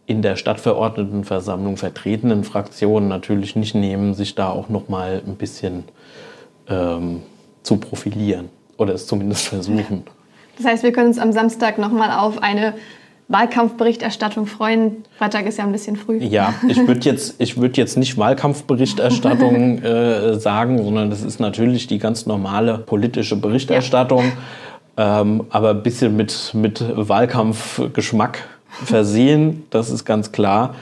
[0.07, 5.85] in der Stadtverordnetenversammlung vertretenen Fraktionen natürlich nicht nehmen, sich da auch noch mal ein bisschen
[6.69, 7.23] ähm,
[7.63, 10.05] zu profilieren oder es zumindest versuchen.
[10.57, 12.75] Das heißt, wir können uns am Samstag noch mal auf eine
[13.29, 15.05] Wahlkampfberichterstattung freuen.
[15.19, 16.19] Freitag ist ja ein bisschen früh.
[16.19, 21.99] Ja, ich würde jetzt, würd jetzt nicht Wahlkampfberichterstattung äh, sagen, sondern das ist natürlich die
[21.99, 24.33] ganz normale politische Berichterstattung,
[24.97, 25.23] ja.
[25.23, 30.75] ähm, aber ein bisschen mit, mit Wahlkampfgeschmack versehen, das ist ganz klar.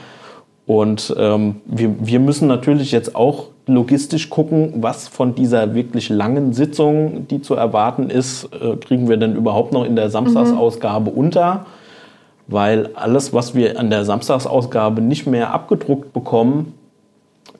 [0.65, 6.53] Und ähm, wir, wir müssen natürlich jetzt auch logistisch gucken, was von dieser wirklich langen
[6.53, 11.17] Sitzung, die zu erwarten ist, äh, kriegen wir denn überhaupt noch in der Samstagsausgabe mhm.
[11.17, 11.65] unter.
[12.47, 16.73] Weil alles, was wir an der Samstagsausgabe nicht mehr abgedruckt bekommen,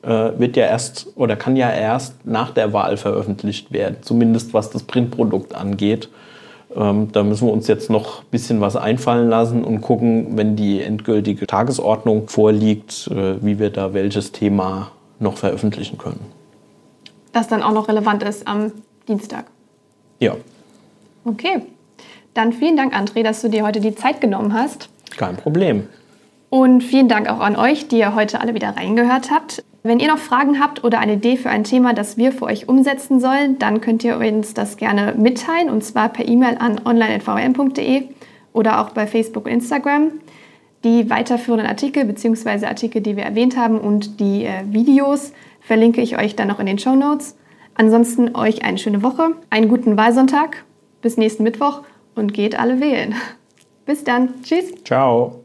[0.03, 4.69] äh, wird ja erst oder kann ja erst nach der Wahl veröffentlicht werden, zumindest was
[4.69, 6.09] das Printprodukt angeht.
[6.75, 10.55] Ähm, da müssen wir uns jetzt noch ein bisschen was einfallen lassen und gucken, wenn
[10.55, 16.19] die endgültige Tagesordnung vorliegt, äh, wie wir da welches Thema noch veröffentlichen können.
[17.31, 18.71] Das dann auch noch relevant ist am
[19.07, 19.45] Dienstag.
[20.19, 20.35] Ja.
[21.23, 21.61] Okay.
[22.33, 24.89] Dann vielen Dank, André, dass du dir heute die Zeit genommen hast.
[25.15, 25.87] Kein Problem.
[26.49, 29.63] Und vielen Dank auch an euch, die ihr heute alle wieder reingehört habt.
[29.85, 32.67] Wenn ihr noch Fragen habt oder eine Idee für ein Thema, das wir für euch
[32.67, 38.05] umsetzen sollen, dann könnt ihr uns das gerne mitteilen und zwar per E-Mail an online.vm.de
[38.51, 40.09] oder auch bei Facebook und Instagram.
[40.83, 42.65] Die weiterführenden Artikel bzw.
[42.65, 46.65] Artikel, die wir erwähnt haben und die äh, Videos verlinke ich euch dann noch in
[46.65, 47.37] den Show Notes.
[47.75, 50.65] Ansonsten euch eine schöne Woche, einen guten Wahlsonntag,
[51.03, 51.83] bis nächsten Mittwoch
[52.15, 53.13] und geht alle wählen.
[53.85, 54.41] Bis dann.
[54.41, 54.73] Tschüss.
[54.83, 55.44] Ciao.